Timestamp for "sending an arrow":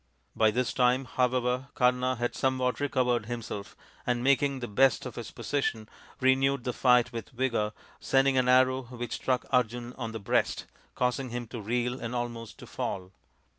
7.99-8.81